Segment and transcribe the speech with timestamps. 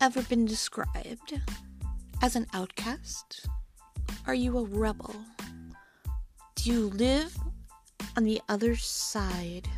[0.00, 1.40] ever been described
[2.22, 3.48] as an outcast?
[4.26, 5.14] Are you a rebel?
[6.56, 7.36] Do you live
[8.16, 9.68] on the other side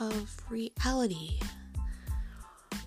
[0.00, 1.40] of reality?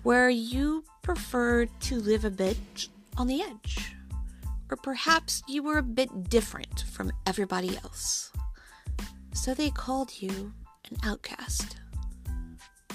[0.02, 3.94] Where you prefer to live a bit on the edge?
[4.70, 8.32] Or perhaps you were a bit different from everybody else.
[9.32, 10.52] So they called you
[10.90, 11.76] an outcast.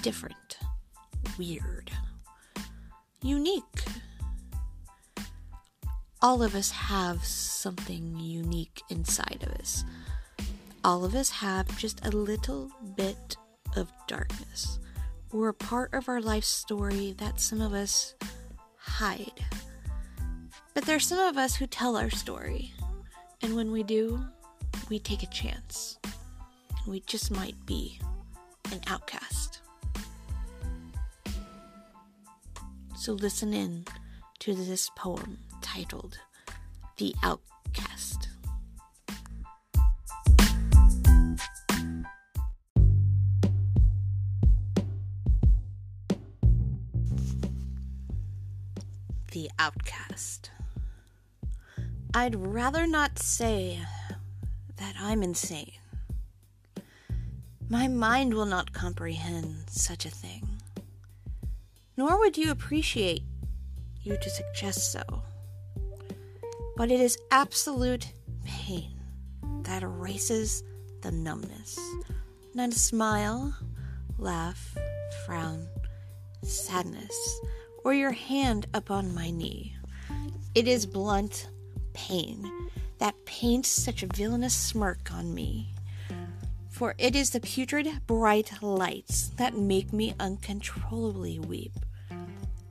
[0.02, 0.58] Different.
[1.38, 1.92] Weird.
[3.26, 3.84] Unique.
[6.22, 9.84] All of us have something unique inside of us.
[10.84, 13.36] All of us have just a little bit
[13.76, 14.78] of darkness
[15.32, 18.14] or a part of our life story that some of us
[18.78, 19.44] hide.
[20.76, 22.74] But there's some of us who tell our story,
[23.42, 24.24] and when we do,
[24.88, 28.00] we take a chance, and we just might be
[28.72, 29.45] an outcast.
[33.06, 33.86] So listen in
[34.40, 36.18] to this poem titled
[36.98, 38.30] The Outcast.
[49.32, 50.50] The Outcast.
[52.16, 53.82] I'd rather not say
[54.78, 55.74] that I'm insane.
[57.70, 60.55] My mind will not comprehend such a thing,
[61.98, 63.24] nor would you appreciate
[64.02, 65.02] you to suggest so.
[66.76, 69.00] But it is absolute pain
[69.64, 70.64] that erases
[71.02, 71.80] the numbness.
[72.54, 73.56] Not a smile,
[74.18, 74.76] laugh,
[75.26, 75.68] frown,
[76.44, 77.42] sadness,
[77.84, 79.76] or your hand upon my knee.
[80.54, 81.50] It is blunt
[81.94, 82.50] pain
[83.00, 85.75] that paints such a villainous smirk on me.
[86.76, 91.72] For it is the putrid bright lights that make me uncontrollably weep,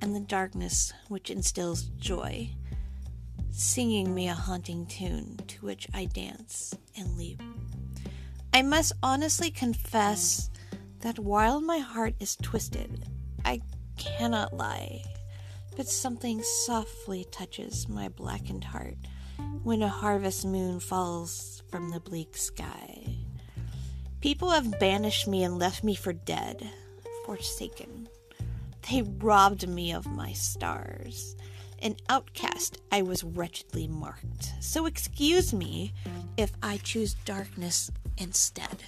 [0.03, 2.51] and the darkness which instills joy,
[3.51, 7.43] singing me a haunting tune to which I dance and leap.
[8.53, 10.51] I must honestly confess
[11.01, 13.07] that while my heart is twisted,
[13.47, 13.63] I
[13.97, 15.03] cannot lie,
[15.79, 18.99] but something softly touches my blackened heart
[19.63, 23.24] when a harvest moon falls from the bleak sky.
[24.25, 26.71] People have banished me and left me for dead,
[27.27, 28.09] forsaken.
[28.91, 31.37] They robbed me of my stars.
[31.81, 34.55] An outcast, I was wretchedly marked.
[34.61, 35.93] So excuse me
[36.39, 38.85] if I choose darkness instead.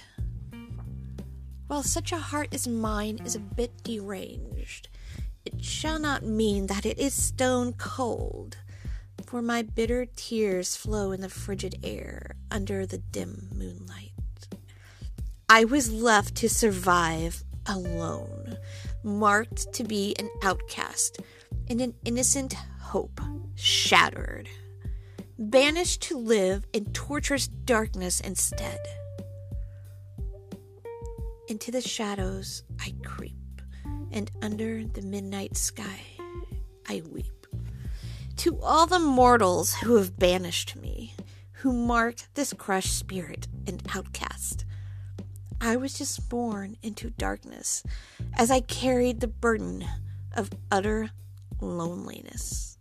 [1.67, 4.87] While such a heart as mine is a bit deranged,
[5.45, 8.57] it shall not mean that it is stone cold
[9.23, 14.06] for my bitter tears flow in the frigid air under the dim moonlight.
[15.57, 18.59] I was left to survive alone,
[19.01, 21.19] marked to be an outcast,
[21.67, 23.19] and an innocent hope
[23.55, 24.47] shattered,
[25.39, 28.77] banished to live in torturous darkness instead.
[31.47, 33.63] Into the shadows I creep,
[34.11, 36.01] and under the midnight sky
[36.87, 37.47] I weep
[38.35, 41.15] to all the mortals who have banished me,
[41.53, 44.65] who mark this crushed spirit and outcast.
[45.59, 47.83] I was just born into darkness
[48.33, 49.85] as I carried the burden
[50.35, 51.09] of utter
[51.59, 52.77] loneliness.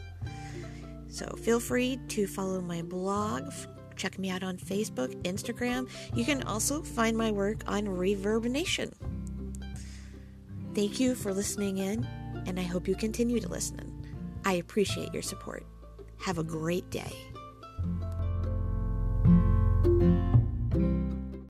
[1.08, 3.52] So feel free to follow my blog,
[3.96, 5.90] check me out on Facebook, Instagram.
[6.14, 8.94] You can also find my work on Reverb Nation.
[10.74, 12.08] Thank you for listening in
[12.46, 13.92] and I hope you continue to listen.
[14.46, 15.66] I appreciate your support.
[16.20, 17.12] Have a great day.